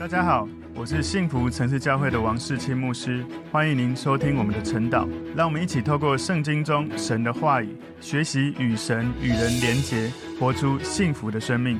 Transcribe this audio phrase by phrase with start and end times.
[0.00, 5.06] 大家好，我是幸福城市教会的王世清牧师，欢迎您收听我们的晨祷。
[5.36, 11.78] 让我们一起透过圣经中神的话语，学习与神与人连结，活出幸福的生命。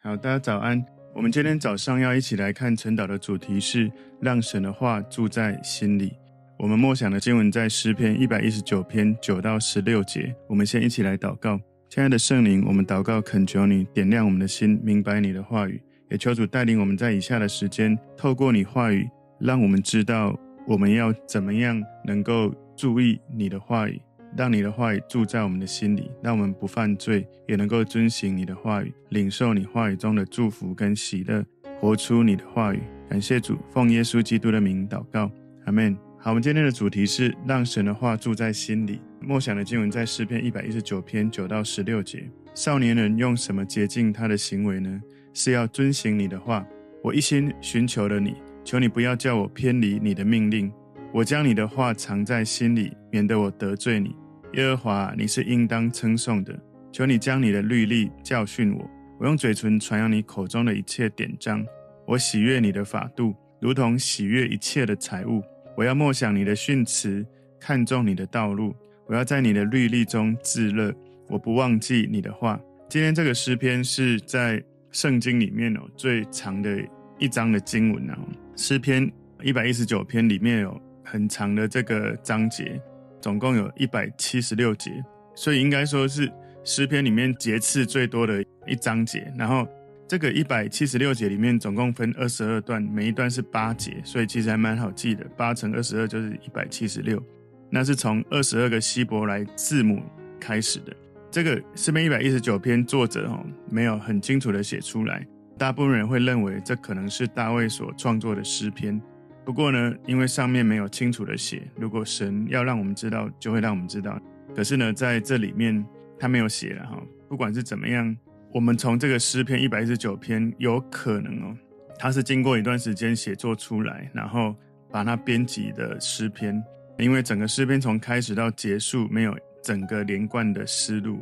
[0.00, 0.80] 好，大家早安。
[1.12, 3.90] 我们今天早上要一起来看晨祷的主题是
[4.20, 6.12] 让神的话住在心里。
[6.56, 10.32] 我们默想的经文在诗篇一百一十九篇九到十六节。
[10.48, 11.58] 我们先一起来祷告，
[11.90, 15.82] 亲爱的圣灵，我们祷告恳求你点亮我们的心，明白你的话语。
[16.10, 24.00] 也求主带领我们在以下的时间，透过你话语，让我们知道我们要怎么样能够注意你的话语，
[24.36, 31.44] 让你的话语住在我们的心里，让我们不犯罪，也能够遵行你的话语，领受你话语中的祝福跟喜乐，
[31.80, 32.80] 活出你的话语。
[33.08, 35.30] 感谢主，奉耶稣基督的名祷告，
[35.64, 35.96] 阿门。
[36.18, 39.00] 好，我们今天的主题是让神的话住在心里。
[39.20, 42.28] 默想的经文在诗篇一百一十九篇九到十六节。
[42.54, 45.00] 少年人用什么洁净他的行为呢？
[45.38, 46.66] 是要遵行你的话。
[47.00, 48.34] 我一心寻求了你，
[48.64, 50.70] 求你不要叫我偏离你的命令。
[51.14, 54.16] 我将你的话藏在心里，免得我得罪你。
[54.54, 56.58] 耶和华，你是应当称颂的。
[56.90, 58.90] 求你将你的律例教训我。
[59.20, 61.64] 我用嘴唇传扬你口中的一切典章。
[62.04, 65.40] 我喜悦你的法度，如同喜悦一切的财物。
[65.76, 67.24] 我要默想你的训词，
[67.60, 68.74] 看重你的道路。
[69.06, 70.92] 我要在你的律例中自乐，
[71.28, 72.60] 我不忘记你的话。
[72.88, 74.60] 今天这个诗篇是在。
[74.90, 76.78] 圣经里面哦，最长的
[77.18, 78.18] 一章的经文啊，
[78.56, 79.10] 诗篇
[79.42, 82.80] 一百一十九篇里面有很长的这个章节，
[83.20, 84.90] 总共有一百七十六节，
[85.34, 86.30] 所以应该说是
[86.64, 89.32] 诗篇里面节次最多的一章节。
[89.36, 89.66] 然后
[90.06, 97.22] 这个一百七十六节里面总共分二十二段，每一段是八节，所以其实还蛮好记的，八乘二十二就是一百七十六，
[97.70, 100.02] 那是从二十二个希伯来字母
[100.40, 100.96] 开始的。
[101.30, 105.26] 这个诗篇一百一十九篇作者哦，没有很清楚的写出来，
[105.58, 108.98] 大部分人会认为这可能是大卫所创作的诗篇。
[109.44, 114.18] 不过呢，因为上面没有清楚的写，如果神要让我们知道，就会让我们知道。
[114.56, 115.84] 可是呢，在这里面
[116.18, 117.02] 他没有写了哈。
[117.28, 118.16] 不管是怎么样，
[118.54, 121.56] 我们从这个诗篇一百一十九篇，有可能哦，
[121.98, 124.56] 他是经过一段时间写作出来，然后
[124.90, 126.62] 把它编辑的诗篇。
[126.98, 129.36] 因为整个诗篇从开始到结束没有。
[129.68, 131.18] 整个连贯的思路，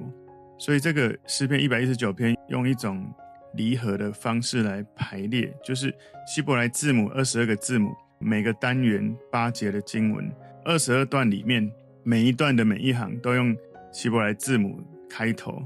[0.57, 3.05] 所以这个诗篇一百一十九篇用一种
[3.55, 5.93] 离合的方式来排列，就是
[6.33, 10.31] 希伯来字母二十二个字母，每个单元八节的经文，
[10.65, 11.69] 二十二段里面
[12.05, 13.53] 每一段的每一行都用
[13.91, 14.81] 希伯来字母
[15.11, 15.61] 开头。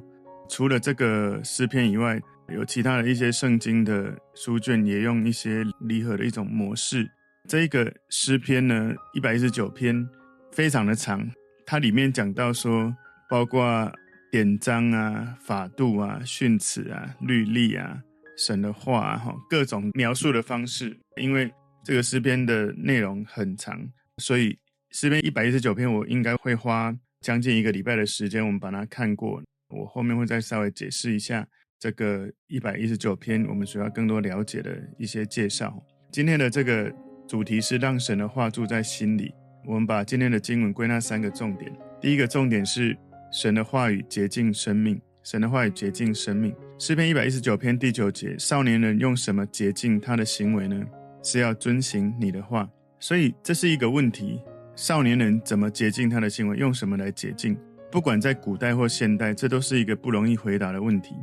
[0.49, 2.19] 除了这个诗篇以外，
[2.49, 7.07] 有其他的一些圣经的书卷也用一些离合的一种模式。
[7.47, 10.09] 这一个诗篇呢，一百一十九篇
[10.51, 11.31] 非常的长。
[11.71, 12.93] 它里面讲到说，
[13.29, 13.89] 包括
[14.29, 18.03] 典章啊、法度啊、训词啊、律例啊、
[18.37, 20.99] 神的话啊，各种描述的方式。
[21.23, 21.49] 因为
[21.85, 23.81] 这个诗篇的内容很长，
[24.17, 24.59] 所以
[24.91, 29.41] 诗篇一百一十九篇，我应该会花将近一个礼拜的时间，我们把它看过。
[29.69, 31.47] 我后面会再稍微解释一下
[31.79, 35.81] 这个一百一十九篇，我们需要更多了解的一些介绍。
[36.11, 36.93] 今天的这个
[37.29, 39.33] 主题是让神的话住在心里。
[39.71, 41.71] 我们把今天的经文归纳三个重点。
[42.01, 42.99] 第一个重点是
[43.31, 46.53] 神的话语洁净生命，神的话语洁净生命。
[46.77, 50.85] 诗篇一百一十九篇第九节：少年人用什么洁净他的行为呢？
[51.23, 52.69] 是要遵行你的话。
[52.99, 54.41] 所以这是一个问题：
[54.75, 56.57] 少年人怎么洁净他的行为？
[56.57, 57.57] 用什么来洁净？
[57.93, 61.15] 不管在古代或现代，这都是一个不容易回答的问题。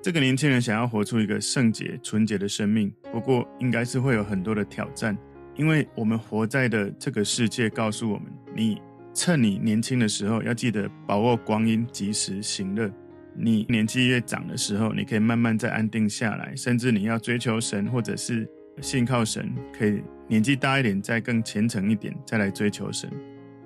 [0.00, 5.18] 这个年轻人想要活出一个圣洁、纯洁的生命，不过应该是会有很多的挑战。
[5.58, 8.80] 因为我们活在的这个世界告诉我们，你
[9.12, 12.90] 趁你年轻的时候要记得把握光阴，及时行乐。
[13.34, 18.48] 你年纪越长的时候，你可以慢慢再安定下来，甚至你要追求神，或者是
[18.80, 23.10] 信靠神，可以年纪大一点，再更虔诚一点，再来追求神。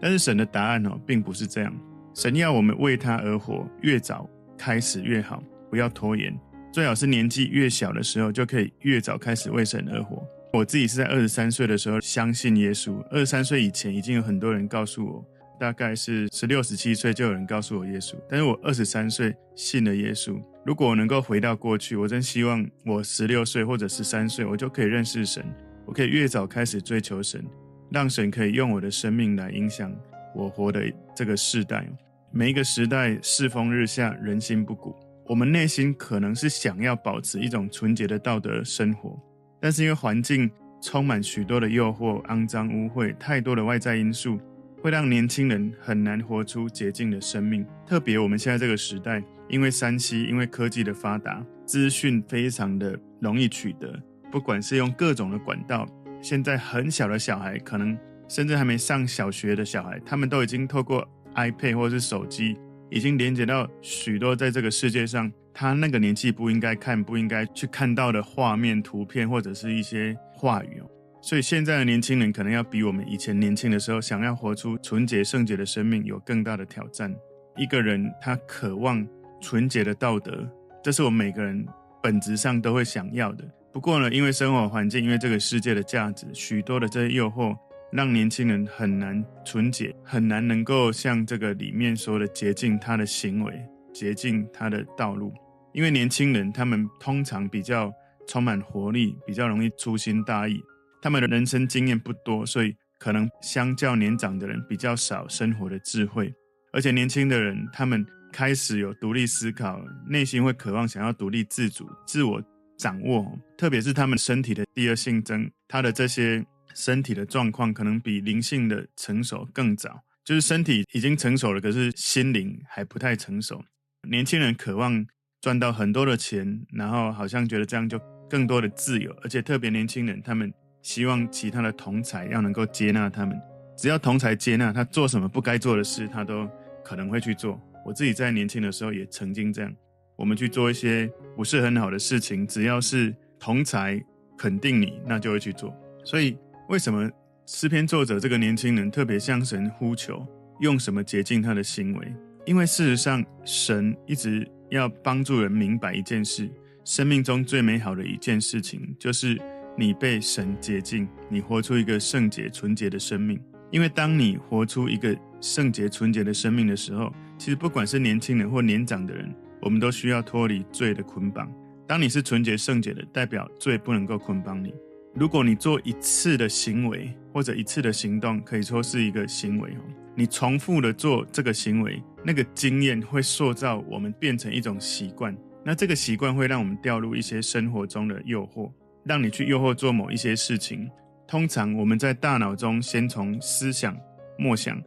[0.00, 1.74] 但是神的答案哦，并不是这样。
[2.14, 6.34] 神要我们为他而活，越早开始越好，不要拖延。
[6.72, 10.22] 最好是年纪越小的时候，就可以越早开始为神而活。
[10.52, 13.02] 我自己是在二十三岁的时候相信耶稣。
[13.10, 15.24] 二十三岁以前，已经有很多人告诉我，
[15.58, 18.16] 大概是十六、十七岁就有人告诉我耶稣。
[18.28, 20.38] 但是我二十三岁信了耶稣。
[20.66, 25.42] 如果我能够回到过去，我真希望我十六岁或者十三岁，我就可以认识神，
[25.86, 27.42] 我可以越早开始追求神，
[27.90, 29.90] 让神可以用我的生命来影响
[30.34, 30.84] 我活的
[31.16, 31.88] 这个世代。
[32.30, 34.94] 每一个时代世风日下，人心不古。
[35.24, 39.18] 我们内心可能是想要保持一种纯洁的道德生活。
[39.62, 40.50] 但是因为环境
[40.80, 44.40] 充满许多的诱惑、肮脏污秽，太多的外在因素，
[44.82, 47.64] 会让年轻人很难活出洁净的生命。
[47.86, 53.96] 特别我们现在这个时代，因为山西因为科技的发达，资讯非常的容易取得，
[54.32, 55.86] 不管是用各种的管道，
[56.20, 57.96] 现在很小的小孩，可能
[58.28, 62.56] 甚至还没上小学的小孩，他们都已经透过 iPad 或是手机，
[62.90, 70.90] 已经连接到许多在这个世界上他那个年纪不应该看、不应该去看到的画面、图片或者是一些话语哦。
[71.20, 77.14] 所以现在的年轻人可能要比我们以前年轻的时候，想要活出纯洁圣洁的生命有更大的挑战。
[77.56, 79.06] 一个人他渴望
[79.40, 80.48] 纯洁的道德，
[80.82, 81.64] 这是我们每个人
[82.02, 83.44] 本质上都会想要的。
[83.72, 87.56] 不过呢，因为生活环境，因为这个世界的价值，许多的这些诱惑，
[87.92, 95.32] 让年轻人很难纯洁，很难能够像这个里面说的洁净他的行为，洁净他的道路。
[95.72, 97.92] 因为年轻人他们通常比较
[98.26, 100.60] 充满活力，比较容易粗心大意，
[101.00, 106.32] 他们的人生经验不多，所以可能相较年长的人比较少生活的智慧。
[106.72, 112.42] 而且年轻的人他们开始有独立思考，内心会渴望想要独立自主、自我。
[112.78, 120.02] 掌握，特别是他们身体的第二性征，他的这些身体的状况可能比灵性的成熟更早。
[120.24, 123.62] 就是身体已经成熟了，可是心灵还不太成熟。
[124.08, 125.06] 年轻人渴望
[125.40, 130.52] 赚到很多的钱，然后好像觉得这样就更多的自由，而且特别年轻人，他们
[130.82, 133.40] 希望其他的同才要能够接纳他们。
[133.76, 136.48] 只要同才接纳他，做什么不该做的事，他都
[136.84, 137.60] 可能会去做。
[137.86, 139.72] 我自己在年轻的时候也曾经这样。
[140.16, 144.00] 我们去做一些不是很好的事情，只要是同才
[144.36, 145.74] 肯定你，那就会去做。
[146.04, 146.36] 所以，
[146.68, 147.08] 为什么
[147.46, 150.26] 诗篇作者这个年轻人特别向神呼求，
[150.60, 152.14] 用什么洁净他的行为？
[152.44, 156.50] 因为事实上，神一直要帮助人明白一件事：
[156.84, 159.40] 生命中最美好的一件事情，就是
[159.76, 163.40] 你被神洁净，你活出一个圣洁、纯洁的生命。
[163.70, 169.32] 因为当你活出一个圣洁、纯洁的生命的时候，其实不管是年轻人或年长的人。
[169.64, 171.48] 我们都需要脱离罪的捆绑。
[171.86, 174.74] 当你是纯洁圣洁的，代表罪不能够捆绑你。
[175.14, 179.82] 如果你做一次的行为或者一次的行动，可以说是一个行为哦。
[180.14, 185.36] 你重复的做这个行为，那个经验会塑造我们变成一种习惯。
[185.64, 188.70] 那这个习惯会让我们掉入一些生活中的诱惑，
[189.04, 190.90] 让你去诱惑做某一些事情。
[191.26, 193.96] 通常我们在大脑中先从思想、
[194.38, 194.80] 默想。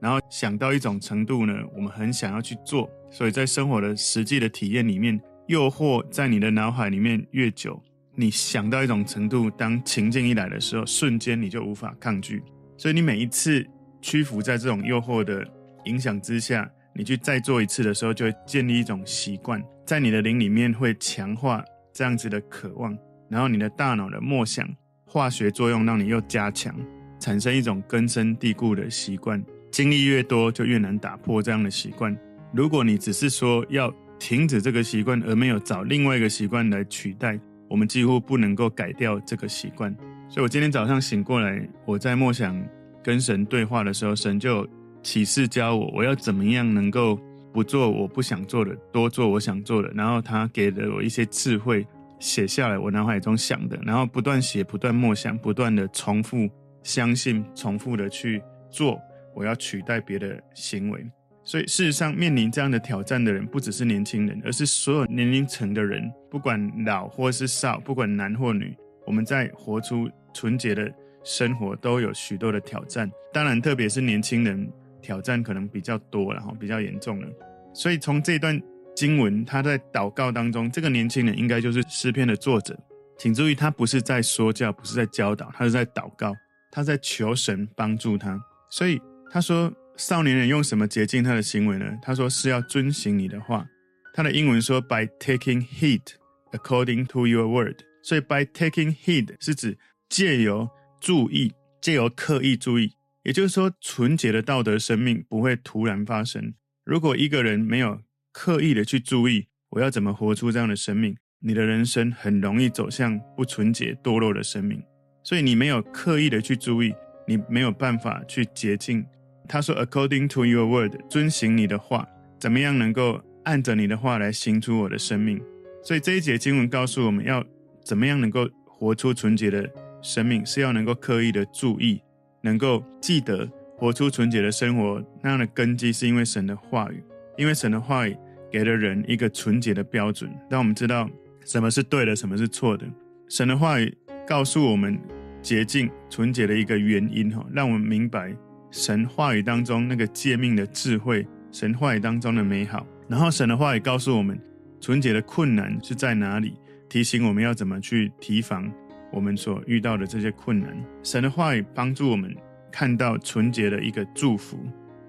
[0.00, 7.80] 然后想到一种程度呢，我们很想要去做，所以在生活的实际的体验里面，诱惑在你的脑海里面越久，
[8.16, 12.42] 你想到一种程度，当情境一来的时候，瞬间你就无法抗拒。
[12.76, 13.64] 所以你每一次
[14.02, 15.46] 屈服在这种诱惑的
[15.84, 22.94] 影响之下，你去再做一次的时候，就会建立一种习惯，在你的灵里面会强化这样子的渴望，
[23.30, 24.68] 然后你的大脑的默想
[25.06, 26.74] 化学作用让你又加强，
[27.18, 29.42] 产生一种根深蒂固的习惯。
[29.70, 32.14] 经历越多，就越难打破这样的习惯。
[32.52, 37.40] 如果你只是说要停止这个习惯，而没有找另外一个习惯来取代，
[37.70, 39.94] 我们几乎不能够改掉这个习惯。
[40.28, 42.62] 所以我今天早上醒过来，我在默想
[43.02, 44.66] 跟神对话的时候，神就
[45.02, 47.18] 启示教我，我要怎么样能够
[47.52, 49.90] 不做我不想做的，多做我想做的。
[49.94, 51.86] 然后他给了我一些智慧，
[52.18, 56.48] 写下来我脑海中想的，然后不断写，不断默想，不断的重复
[56.82, 59.00] 相信，重复的去做。
[59.34, 61.02] 我要取代别的行为，
[61.42, 68.76] 所以事实上面临这样的挑战的人，不只是年轻人，而是所有年龄层的人，不管老或是少，不管男或女，
[69.06, 70.92] 我们在活出纯洁的
[71.24, 73.10] 生活，都有许多的挑战。
[73.32, 77.28] 当然，特别是年轻人，挑战可能比较多，然后比较严重了。
[77.74, 78.60] 所以从这段
[78.94, 82.78] 经文，他在祷告当中，这个年轻人应该就是诗篇的作者。
[83.18, 86.34] 请注意，他不是在说教，不是在教导，他是在祷告，
[86.70, 88.38] 他在求神帮助他。
[88.70, 89.00] 所以。
[89.34, 93.66] 他说：“少年人用什么洁净他的行为呢？”他说：“是要遵行你的话。”
[94.12, 96.02] 他的英文说：“By taking heed
[96.50, 99.78] according to your word。”所以，by taking heed 是指
[100.10, 100.68] 借由
[101.02, 102.92] 注意，借由刻意注意。
[103.24, 106.54] 也就是说，纯洁的道德生命不会突然发生。
[106.84, 108.00] 如果一个人没有
[108.32, 111.16] 刻意的去注意，我要怎么活出这样的生命？
[111.40, 114.80] 你的人生很容易走向不纯洁、堕落的生命。
[115.24, 116.94] 所以，你没有刻意的去注意，
[117.26, 119.04] 你没有办法去洁净。
[119.48, 122.06] 他说：“According to your word，遵行你的话，
[122.38, 125.42] 怎么样能够按着你的话来行出我的生命？
[125.82, 127.44] 所以这一节经文告诉我们要
[127.84, 129.68] 怎么样能够活出纯洁的
[130.02, 132.02] 生命，是要能够刻意的注意，
[132.42, 135.02] 能够记得活出纯洁的生活。
[135.22, 137.02] 那样的根基是因为神的话语，
[137.38, 138.16] 因为神的话语
[138.50, 141.08] 给了人一个纯洁的标准，让我们知道
[141.46, 142.86] 什么是对的，什么是错的。
[143.28, 144.98] 神的话语告诉我们
[145.40, 148.34] 洁净纯洁的一个原因，哈，让我们明白。”
[148.72, 154.40] 神话语当中那个诫命的智慧，神话语当中的美好，然后神的话语告诉我们
[154.80, 156.56] 纯洁的困难是在哪里，
[156.88, 158.72] 提醒我们要怎么去提防
[159.12, 160.76] 我们所遇到的这些困难。
[161.02, 162.34] 神的话语帮助我们
[162.70, 164.58] 看到纯洁的一个祝福。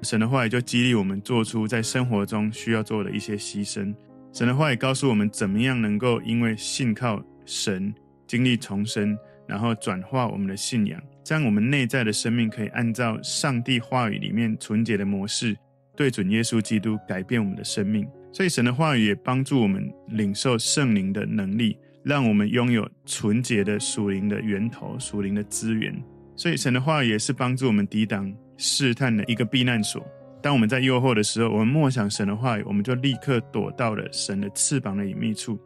[0.01, 3.95] 神的话语就激励我们做出在生活中需要做的一些牺牲。
[4.33, 7.93] 神的话语告诉我们怎么样能够因为信靠神
[8.27, 9.17] 经历重生，
[9.47, 15.55] 然后转化我们的信仰，这样我们内在的生命可以按照上帝话语里面纯洁的模式，
[15.95, 18.07] 对准耶稣基督改变我们的生命。
[18.31, 25.93] 所以神的话语也帮助我们领受圣灵的能力，让我们拥有纯洁的属灵的源头、属灵的资源。
[26.35, 30.05] 所以神的话也是帮助我们抵挡试探的一个避难所。
[30.41, 35.59] 当我们在诱惑的时候，我们默想神的话语，我们就立刻躲到了神的翅膀的隐秘处。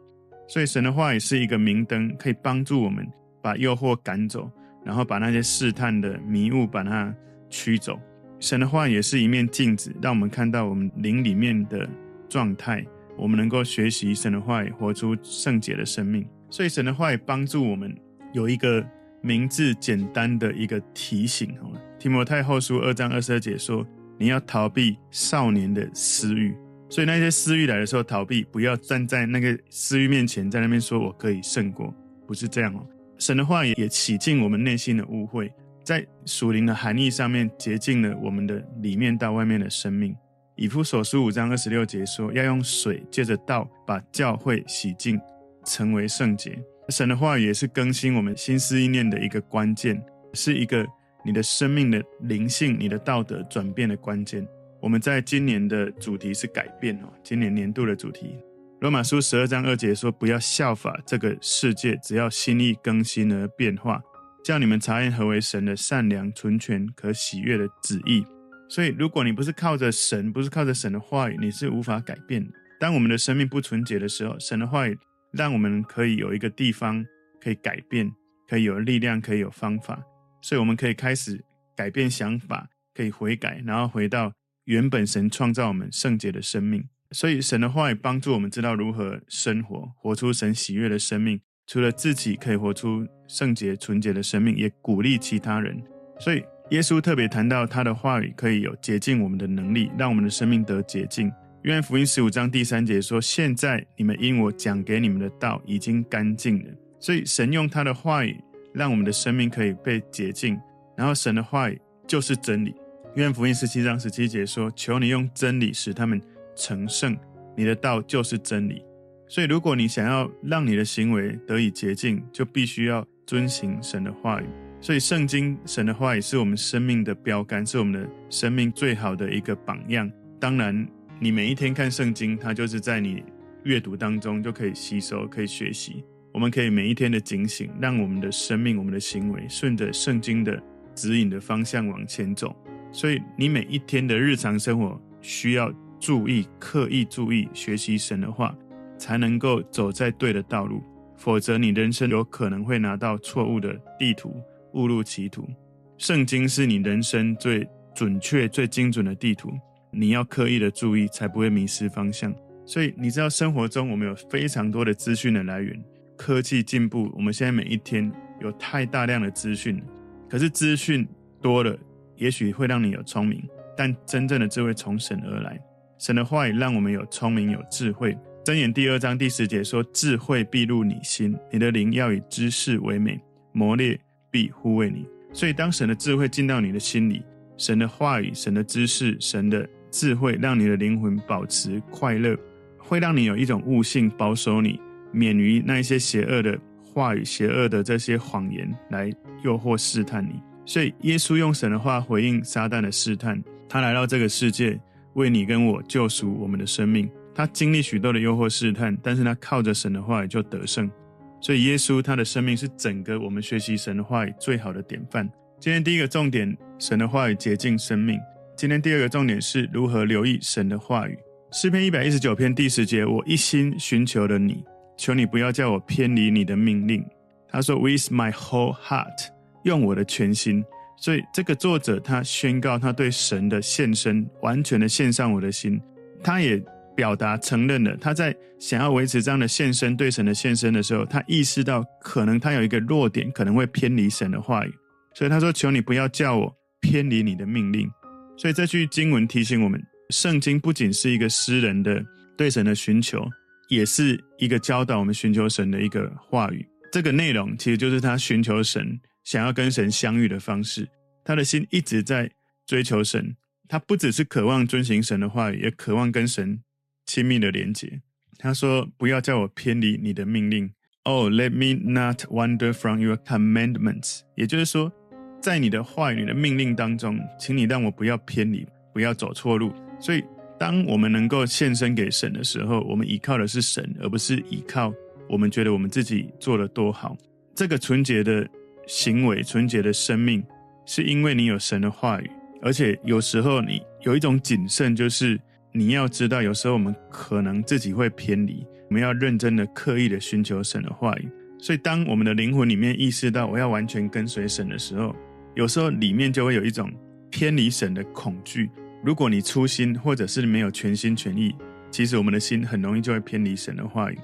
[0.46, 3.06] 所以神的话语是一个明灯，可以帮助我们
[3.42, 4.50] 把诱惑赶走，
[4.84, 7.14] 然后把那些试探的迷雾把它
[7.48, 7.98] 驱走。
[8.40, 11.88] 神的话也是一面镜子，让我们看到我们灵里面的。
[12.30, 12.84] 状态，
[13.18, 16.26] 我们能够学习神的话语，活出圣洁的生命。
[16.50, 17.94] 所以神的话语帮助我们
[18.32, 18.84] 有一个
[19.20, 21.54] 明智简单的一个提醒。
[21.60, 23.84] 好提摩太后书二章二十二节说
[24.18, 26.54] ：“你要逃避少年的私欲。”
[26.88, 31.92] 所以那些私欲来的时候，逃避，不要站在那个私欲面前，在那边说我可以胜过，
[32.26, 32.86] 不是这样哦。
[33.18, 35.50] 神的话语也洗净我们内心的污秽，
[35.84, 40.16] 在属灵的含义上面洁净了我们的里面到外面的生命。
[40.58, 45.16] 以弗所书五章二十六节说：“要用水借着道把教会洗净，
[45.64, 46.58] 成为圣洁。”
[46.90, 50.02] 神的话语也是更新我们心思意念的一个关键，
[50.34, 50.84] 是一个
[51.24, 54.44] 你的生命的灵性、你的道德转变的关键。
[54.82, 58.36] 我们在今年的主题是改变哦，今年年度的主题，
[58.80, 64.02] 罗马书十二章二节说：“不要效法这个世界，只要心意更新而变化，
[64.42, 68.26] 叫你们查验何为神的善良、纯全、可喜悦的旨意。”
[68.68, 72.52] 所以，如果你不是靠着神，不是靠着神的话语，你是无法改变的。
[72.78, 74.96] 当我们的生命不纯洁的时候，神的话语
[75.32, 77.04] 让我们可以有一个地方
[77.40, 78.12] 可以改变，
[78.46, 80.02] 可以有力量，可以有方法。
[80.42, 81.42] 所以，我们可以开始
[81.74, 84.32] 改变想法，可以悔改，然后回到
[84.66, 86.84] 原本神创造我们圣洁的生命。
[87.12, 91.40] 所以，神的话语帮助我们知道如何生活，活出神喜悦的生命。
[91.66, 95.82] 除了自己可以活出圣洁、纯洁的生命，也鼓励其他人。
[96.20, 96.44] 所以。
[96.70, 101.32] 耶稣特别谈到他的话语可以有洁净我们的能力，让我们的生命得洁净。
[101.62, 106.70] 约翰福音十五章第三节说：“现在你们因我讲给你们的道已经干净了。”
[107.00, 108.36] 所以神用他的话语
[108.74, 110.60] 让我们的生命可以被洁净。
[110.94, 112.74] 然后神的话语就是真理。
[113.14, 116.20] 约翰福音十七章十七节说：“求你用真理使他们
[116.54, 117.16] 成圣，
[117.56, 118.84] 你的道就是真理。”
[119.26, 124.44] 所以如果你想要让你的行为得以洁净，就必须要遵行神的话语。
[124.80, 130.10] 所以，圣经神的话也是我们生命的标杆，是我们的生命最好的一个榜样。
[130.38, 130.86] 当然，
[131.18, 133.24] 你每一天看圣经，它就是在你
[133.64, 136.04] 阅读当中就可以吸收、可以学习。
[136.32, 140.62] 我们可以每一天的警醒，让我们的生命、我们的行为顺着圣经的
[140.94, 142.54] 指引的方向往前走。
[142.92, 148.56] 所以，你每一天的日常生活需要注意、刻意注意学习神的话，
[148.96, 150.80] 才能够走在对的道路。
[151.16, 154.40] 否则，你人生有可能会拿到错误的地图。
[154.74, 155.48] 误入歧途，
[155.96, 159.50] 圣经是你人生最准确、最精准的地图。
[159.90, 162.34] 你要刻意的注意，才不会迷失方向。
[162.66, 165.82] 所以你知道，生活中我们有非常多的资讯的来源，
[166.16, 169.82] 科技进步，我们现在每一天有太大量的资讯。
[170.28, 171.08] 可是资讯
[171.40, 171.74] 多了，
[172.16, 173.42] 也许会让你有聪明，
[173.76, 175.58] 但真正的智慧从神而来。
[175.98, 178.16] 神的话语让我们有聪明、有智慧。
[178.44, 183.18] 箴言第二章第十节说：“智慧必入你心，你的灵要以知识为美，
[183.52, 183.98] 磨练。”
[184.30, 187.22] 必护卫你，所以当神的智慧进到你的心里，
[187.56, 192.36] 神的话语、神的知识、神的智慧，让你的灵魂保持快乐，
[192.76, 194.80] 会让你有一种悟性，保守你
[195.12, 200.40] 免于那一些邪恶的话语、邪恶的这些谎言来诱惑试探你。
[200.66, 204.78] 所以耶稣用神的话回应撒旦的试探，他来到这个世界，
[205.14, 207.10] 为你跟我救赎我们的生命。
[207.34, 210.90] 他经历许多的诱惑试探，但是他靠着神的话语就得胜。
[211.40, 215.28] 所以，耶稣他的生命是整个我们学习神的话语最好的典范。
[215.60, 218.18] 今天第一个重点，神的话语洁净生命。
[218.56, 221.16] 今天第二个重点是如何留意神的话语。
[221.52, 224.64] 诗篇一百一十九篇第十节，我一心寻求了你，
[224.96, 227.04] 求你不要叫我偏离你的命令。
[227.48, 229.28] 他说，With my whole heart，
[229.62, 230.64] 用我的全心。
[230.96, 235.80] 所以，这个作者他宣告他对神的献身，完全的献上我的心。
[236.22, 236.60] 他也。
[236.98, 244.74] 表达承认了，他在想要维持这样的献身对神的献身的时候，他意识到可能他有一个弱点，可能会偏离神的话语，
[245.14, 247.88] 所以他说：“求你不要叫我偏离你的命令。”
[248.36, 252.04] 所以这句经文提醒我们，圣经不仅是一个诗人的
[252.36, 253.24] 对神的寻求，
[253.68, 256.66] 也是一个教导我们寻求神的一个话语。
[256.90, 260.88] 这个内容其实就是他寻求神，想要跟神相遇的方式。
[261.24, 262.28] 他的心一直在
[262.66, 263.36] 追求神，
[263.68, 266.60] 他不只是渴望遵行神的话语，也渴望跟神
[267.08, 268.00] 亲密的连接。
[268.38, 270.70] 他说：“不要叫我偏离你的命令。”
[271.02, 274.20] Oh, let me not wander from your commandments。
[274.36, 274.92] 也就是说，
[275.40, 279.72] 在你的话语、你的命令当中，请你让我不要偏离，不要走错路。
[279.98, 280.22] 所以，
[280.58, 284.92] 当我们能够献身给神的时候，我们依靠的是神，而不是依靠
[285.28, 287.16] 我们觉得我们自己做得多好。
[287.54, 288.48] 这个纯洁的
[288.86, 290.44] 行为、纯洁的生命。
[290.90, 292.30] 是因为你有神的话语，
[292.62, 295.38] 而且有时候你有一种谨慎，就是
[295.78, 301.28] 你要知道，有时候我们可能自己会偏离，我们要认真的、刻意的寻求神的话语。
[301.60, 305.14] 所以，当我们的灵魂里面意识到我要完全跟随神的时候，
[305.54, 306.90] 有时候里面就会有一种
[307.30, 308.68] 偏离神的恐惧。
[309.04, 311.54] 如果你粗心，或者是没有全心全意，
[311.90, 314.18] 其实我们的心很容易就会偏离神的话语。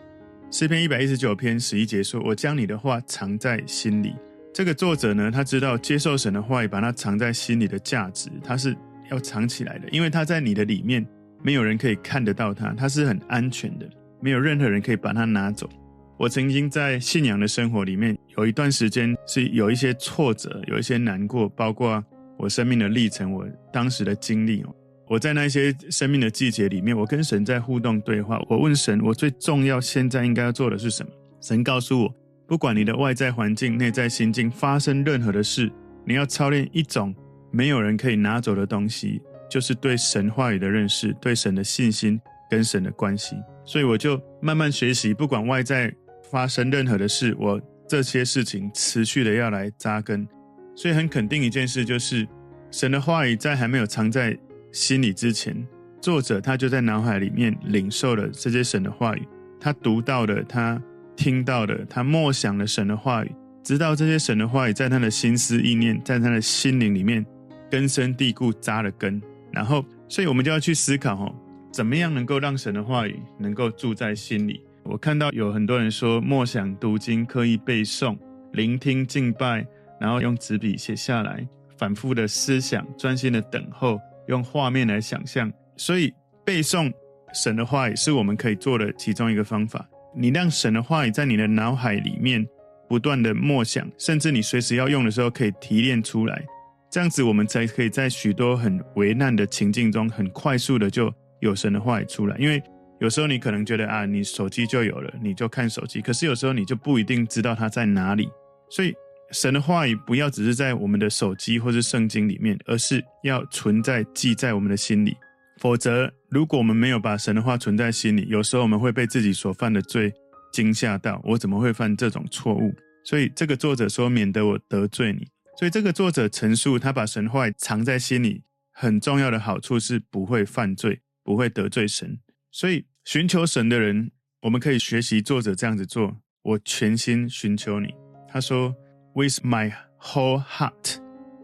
[0.51, 4.15] 诗篇一百一十九篇十一节说：“我将你的话藏在心里。”
[4.55, 8.77] 这个作者呢，他知道接受神的话语，把它藏在心里的价值，他是
[9.11, 11.05] 要藏起来的，因为他在你的里面，
[11.45, 13.87] 没有人可以看得到它，它是很安全的，
[14.19, 15.69] 没有任何人可以把它拿走。
[16.17, 22.03] 我曾经在信仰的生活里面，有一段时间是有一些挫折，有一些难过，包括
[22.39, 24.65] 我生命的历程，我当时的经历。
[25.07, 31.13] 我在那些生命的季节里面，我跟神在互动对话，我问神，我最重要现在应该要做的是什么？
[31.43, 32.15] 神告诉我。
[32.47, 35.71] 不管你的外在环境、内在心境发生任何的事，
[36.07, 37.15] 你要操练一种
[37.51, 42.21] 没有人可以拿走的东西，就是对神话语的认识、对神的信心
[42.51, 43.37] 跟神的关系。
[43.65, 45.93] 所以我就慢慢学习，不管外在
[46.31, 50.27] 发生任何的事，我这些事情持续的要来扎根。
[50.75, 52.27] 所以很肯定一件事，就是
[52.71, 54.37] 神的话语在还没有藏在
[54.73, 55.67] 心里之前，
[56.01, 59.29] 作者他就在脑海里面领受了这些神的话语，
[59.61, 60.81] 他读到的他。
[61.17, 63.31] 听到的，他默想了神的话语，
[63.63, 67.25] 直到这些神的话语在他的心思意念，在他的心灵里面
[67.71, 69.23] 根深蒂固扎了根。
[69.55, 71.35] 然后，所以我们就要去思考哦，
[71.73, 74.61] 怎么样能够让神的话语能够住在心里？
[74.83, 78.19] 我看到有很多人说，默想读经、刻意背诵、
[78.53, 79.67] 聆听敬拜，
[79.99, 81.47] 然后用纸笔写下来，
[81.79, 85.51] 反复的思想，专心的等候，用画面来想象。
[85.77, 86.13] 所以，
[86.45, 86.93] 背诵
[87.33, 89.89] 神的话语是我们可以做的其中一个方法。
[90.15, 92.47] 你让神的话语在你的脑海里面
[92.89, 96.45] 不断的默想，甚至你随时要用的时候可以提炼出来，
[96.95, 102.37] 这样子我们才可以在许多很危难的情境中，很快速的就有神的话语出来。
[102.39, 102.63] 因为
[103.01, 108.29] 有时候你可能觉得啊，你手机就有了，你就看手机，可是有时候你就不一定知道它在哪里。
[108.71, 108.95] 所以
[109.33, 115.17] 神的话语不要只是在我们的手机或是圣经里面，而是要存在记在我们的心里。
[115.59, 120.13] 否则，如果我们没有把神的话存在心里，有时候我们会被自己所犯的罪
[120.53, 121.21] 惊吓到。
[121.25, 122.73] 我怎么会犯这种错误？
[123.05, 125.27] 所以这个作者说，免得我得罪你。
[125.57, 132.19] 所以这个作者陈述，他把神话藏在心里，很重要的好处是不会犯罪，不会得罪神。
[132.51, 134.11] 所以寻求神的人，
[134.43, 136.17] 我们可以学习作者这样子做。
[136.43, 137.95] 我全心寻求你。
[138.29, 138.75] 他说
[139.15, 140.97] ，With my whole heart，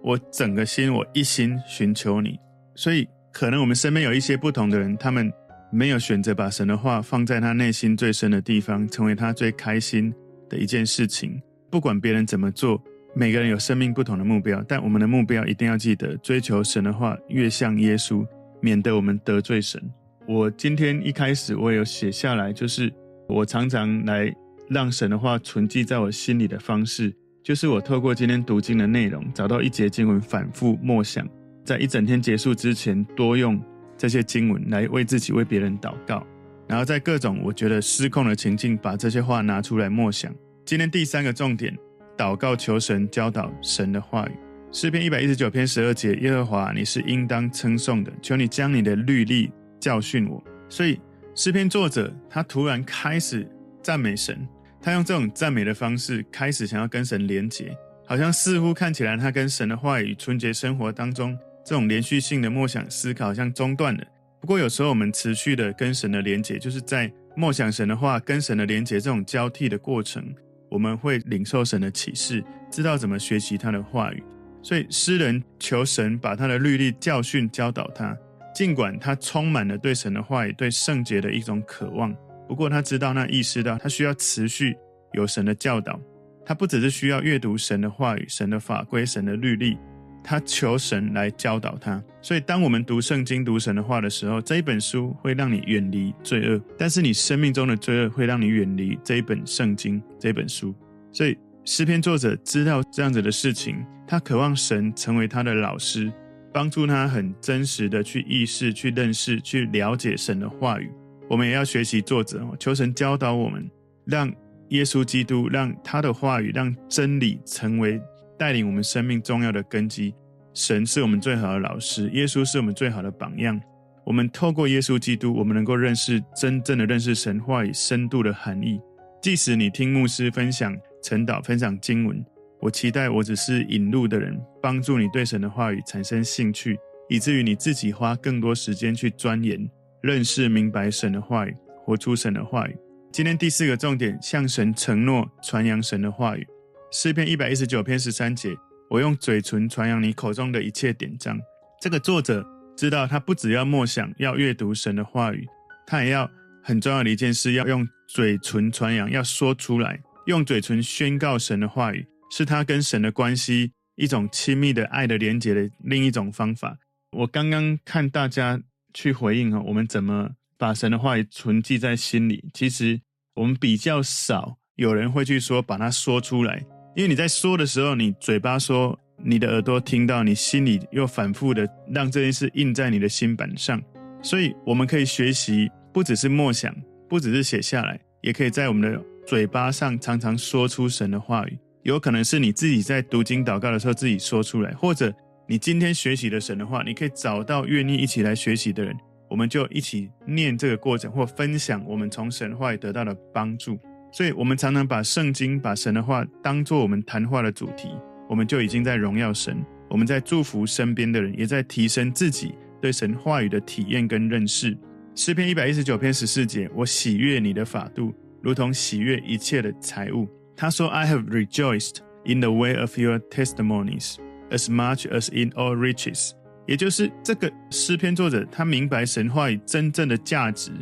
[0.03, 2.39] 我整个心，我一心寻求你。
[2.75, 3.09] 所以。
[3.33, 5.33] 可能我们身边有一些不同的人，他们
[5.71, 10.13] 没有选择把神的话放在他内心最深的地方，成为他最开心
[10.49, 11.41] 的一件事情。
[11.71, 12.83] 不管别人怎么做，
[13.15, 18.27] 每个人有生命不同的目标，但我们的目标一定要记得，追求神的话越像耶稣，
[18.61, 19.83] 免得我们得罪神。
[20.29, 22.93] 我今天一开始我有写下来，就是
[23.29, 24.33] 我常常来
[24.69, 31.29] 让神的话存记在我心里的方式，就是我透过今天读经的内容，找到一节经文，反复默想。
[31.65, 33.61] 在一整天结束之前，多用
[33.99, 36.25] 这些经文来为自己、为别人祷告，
[36.69, 40.33] 然后在各种我觉得失控的情境，把这些话拿出来默想。
[40.65, 41.77] 今天第三个重点，
[42.21, 44.33] 祷告求神教导神的话语。
[44.71, 50.45] 诗篇一百一十九篇十二节，耶和华，你是应当称颂的，求你将你的律例教训我。
[50.69, 51.01] 所以
[51.35, 53.49] 诗篇作者他突然开始
[53.83, 54.47] 赞美神，
[54.83, 61.35] 他用这种赞美的方式开始想要跟神连结，好像似乎看起来他跟神的话语、纯洁生活当中。
[61.65, 64.05] 这种连续性的默想思考好像中断了。
[64.43, 70.23] 不过有时候我们持续的跟神的连结，就是在默想神的话、跟神的连结这种交替的过程，
[70.71, 74.23] 我们会领受神的启示，知道怎么学习他的话语。
[74.63, 78.17] 所以诗人求神把他的律例教训教导他，
[78.55, 82.15] 尽管他充满了对神的话语、对圣洁的一种渴望。
[82.47, 84.77] 不过他知道，那意识到他需要持续
[85.13, 85.99] 有神的教导，
[86.45, 89.79] 他不只是需要阅读神的话语、神的法规、神的律例。
[90.23, 100.75] 他求神来教导他，所以当我们读圣经、读神的话的时候，这一本书会让你远离罪恶；但是你生命中的罪恶会让你远离这一本圣经、这本书。
[101.13, 106.13] 所以诗篇作者知道这样子的事情，他渴望神成为他的老师，
[106.53, 110.91] 帮助他很真实的去意识、去认识、去了解神的话语。
[111.29, 113.69] 我们也要学习作者，求神教导我们，
[114.05, 114.33] 让
[114.69, 118.01] 耶稣基督，让他的话语，让真理成为
[118.41, 120.15] 带领我们生命重要的根基。
[120.55, 123.61] 神是我们最好的老师，耶稣是我们最好的榜样。
[124.03, 128.81] 我们透过耶稣基督，我们能够认识真正的认识神话语深度的含义。
[129.21, 132.25] 即使你听牧师分享晨祷、分享经文，
[132.61, 136.79] 我期待我只是引路的人，帮助你对神的话语产生兴趣，
[137.11, 139.71] 以至于你自己花更多时间去钻研。
[140.01, 142.75] 认识明白神的话语，活出神的话语。
[143.13, 146.47] 今天第四个重点，向神承诺，传扬神的话语。
[146.93, 148.57] 诗篇一百一十九篇十三节，
[148.89, 151.39] 我用嘴唇传扬你口中的一切典章。
[151.81, 152.45] 这个作者
[152.77, 155.47] 知道，他不只要默想，要阅读神的话语，
[155.87, 156.29] 他也要
[156.63, 166.77] 很重要的一件事，要用嘴唇传扬，要说出来，用嘴唇宣告神的话语，是他跟神的关系一种亲密的爱的连结的另一种方法。
[167.13, 168.61] 我刚刚看大家。
[168.93, 172.51] 去回应哈，我们怎么把神的话语存记在心里？
[172.53, 173.01] 其实
[173.37, 183.81] 我们比较少有人会去说把它说出来，因为你在说的时候，你嘴巴说，你的耳朵听到，你心里又反复的让这件事印在你的心板上。
[184.23, 186.75] 所以我们可以学习，不只是默想，
[187.09, 191.59] 不只是写下来，也可以在我们的嘴巴上常常说出神的话语。
[191.83, 195.13] 有可能是你自己在读经祷告的时候自己说出来，或者。
[195.49, 198.97] 你今天学习的神的话，你可以找到愿意一起来学习的人，
[199.29, 203.77] 我们就一起念这个过程，或分享我们从神话里得到的帮助。
[204.13, 207.89] 所以，我们常常把圣经、把神的话当作我们谈话的主题，
[208.29, 214.77] 我们就已经在荣耀神，我们在祝福身边的人，也在提升自己对神话语的体验跟认识。
[215.15, 220.29] 诗篇一百一十九篇十四节，我喜悦你的法度，如同喜悦一切的财物。
[220.57, 224.17] 他说：“I have rejoiced in the way of your testimonies。”
[224.51, 226.33] As much as in all riches，
[226.67, 230.73] 也就是这个诗篇作者，他明白神话语真正的价值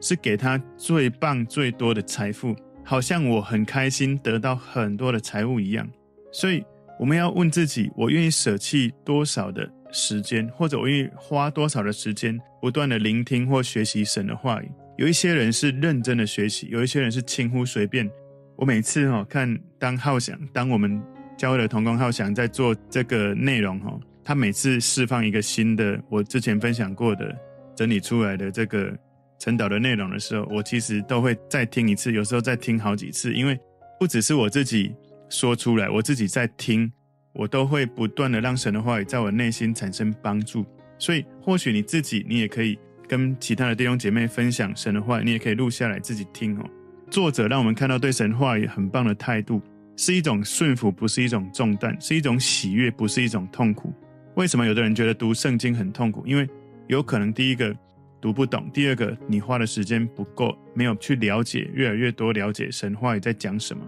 [0.00, 2.56] 是给他最棒、最多的财富，
[2.90, 5.88] 好像我很开心得到很多的财物一样。
[6.32, 6.60] 所以
[6.98, 14.68] 我们要问自己：我愿意舍弃多少的时间，或者我愿意花多少的时间，不断的聆听或学习神的话语？
[14.98, 18.10] 有一些人是认真的学习，有一些人是轻忽随便。
[18.56, 21.00] 我每次哈看当浩翔，当我们。
[21.38, 27.34] 教会的同工浩翔在做这个内容哈，他每次释放一个新的，我之前分享过的
[27.74, 28.94] 整理出来的这个
[29.40, 33.58] 晨祷的内容的时候，我其实都会再听一次，有时候再听好几次，因为
[33.98, 34.94] 不只是我自己
[35.28, 36.92] 说出来，我自己在听，
[37.32, 40.64] 我都会不断的让神的话语在我内心产生帮助。
[40.98, 46.64] 所以或许你自己，你也可以跟其他的弟兄姐妹分享神的话，你也可以录下来自己听哦。
[47.10, 49.60] 作者让我们看到对神话语很棒的态度。
[49.96, 53.92] 是一种顺服，不是一种重担；是一种喜悦，不是一种痛苦。
[54.34, 56.22] 为什么有的人觉得读圣经很痛苦？
[56.26, 56.48] 因为
[56.86, 57.76] 有可能第一个
[58.20, 63.82] 读不懂，第二个你花的时间不够，没有去了解越来越多了解神话语在讲什么。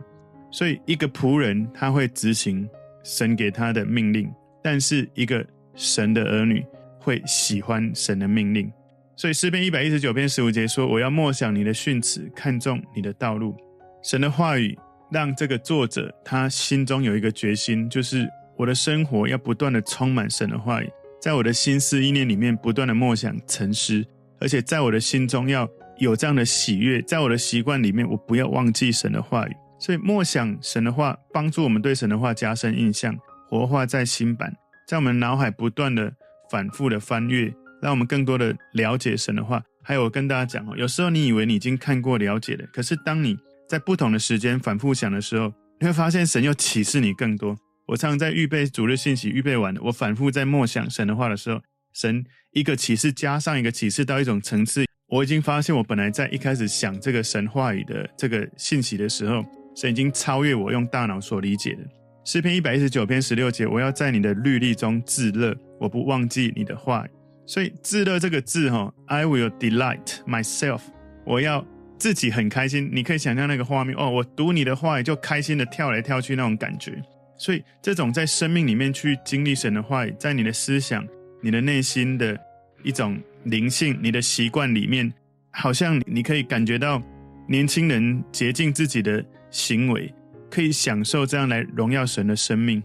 [0.51, 2.69] 所以一个仆人他会执行
[3.05, 6.65] 神给他的命令，但是一个神的儿女
[6.99, 8.73] 会喜欢神的命令。
[9.17, 13.57] 所以诗篇一百一十九篇十五节说：“我要默想你的训词，看重你的道路。”
[14.03, 14.79] 神的话语。
[15.13, 20.91] 让这个作者他心中有一个决心，就是我的生活要不断的充满神的话语，
[21.21, 24.03] 在我的心思意念里面不断的默想沉思，
[24.43, 29.53] 而且在我的心中要有这样的喜悦，在我的习惯里面我不要忘记神的话语。
[29.79, 33.17] 所以默想神的话，帮助我们对神的话加深印象，
[33.49, 34.53] 活化在心版，
[34.89, 36.13] 在我们脑海不断的
[36.51, 39.63] 反复的翻阅，让我们更多的了解神的话。
[39.85, 43.37] 还有我跟大家讲哦，有时候你以为你已经看过了解了，可是当你
[43.69, 47.57] 在不同的时间反复想的时候，你会发现神又启示你更多。
[47.87, 51.61] 我常常在预备主日信息预备完，我反复在默想神的话的时候，
[51.93, 59.45] 神一个启示加上一个启示到一种层次，我已经发现我本来在一开始想这个神话语的这个信息的时候，
[59.77, 61.81] 神已经超越我用大脑所理解的。
[62.25, 67.07] 诗篇一百一十九篇十六节，我要在你的律例中自乐，我不忘记你的话。
[67.47, 70.81] 所以自乐这个字哈，I will delight myself，
[71.25, 71.67] 我要。
[71.99, 74.11] 自己很开心，你可以想象那个画面哦。
[74.11, 77.01] 我读你的话语就开心的跳来跳去那种感觉。
[77.39, 81.07] 所以这种在生命里面去经历神的话语，在你的思想、
[81.43, 82.39] 你的内心的
[82.83, 85.13] 一种灵性、你的习惯里面，
[85.51, 87.03] 好像你可以感觉到
[87.47, 90.11] 年轻人洁净自己的行为，
[90.51, 92.83] 可以享受这样来荣耀神的生命。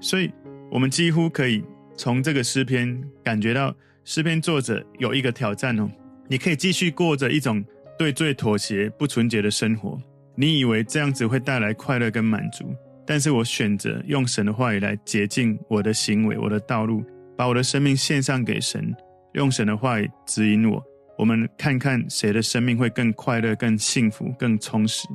[0.00, 0.30] 所以，
[0.70, 1.62] 我们几乎可以
[1.94, 5.90] 从这个诗篇感觉到，诗篇作者有一个挑战哦，
[6.28, 7.62] 你可以继续过着一种。
[7.98, 9.98] 对罪妥协、不纯洁的生活，
[10.34, 17.02] 你以为这样子会带来快乐跟满足，但是我选择用神的话语来洁净我的行为、我的道路，
[17.36, 18.94] 把我的生命献上给神，
[19.34, 20.82] 用神的话语指引我。
[21.18, 25.06] 我们看看谁的生命会更快乐、更幸福、更充实。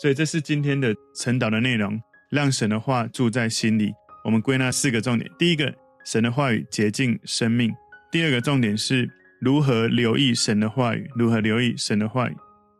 [0.00, 3.92] 所以这是今天的晨祷的内容，让神的话住在心里。
[4.24, 5.72] 我们归纳四个重点：第一个，
[6.04, 7.70] 神的话语洁净生命；
[8.10, 12.34] 第二个重点是如何留意神的话语，如何留意神的话语；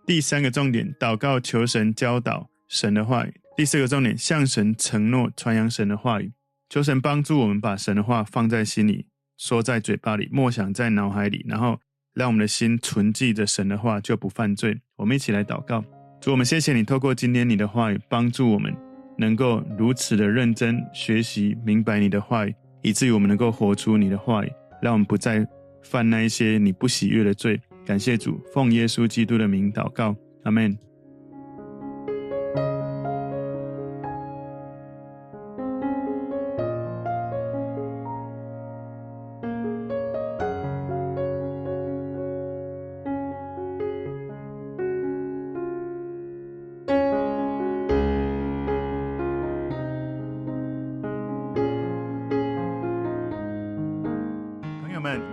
[0.07, 6.33] 第三个重点，祷告求神教导神的话语；第四个重点，向神承诺传扬神的话语，
[6.73, 9.05] 求神帮助我们把神的话放在心里，
[9.37, 11.79] 说在嘴巴里，默想在脑海里，然后。
[12.15, 14.79] 让我们的心存记着神的话，就不犯罪。
[14.97, 15.83] 我们一起来祷告，
[16.21, 18.71] 主，我们谢谢你，透过今天你的话语，帮助我们
[19.17, 25.47] 能够如此的认真学习，明白你的话语，以至于我们能够活出你的话语，让我们不再
[25.83, 27.59] 犯那一些你不喜悦的罪。
[27.87, 30.92] 感谢主，奉耶稣基督的名祷告，阿门。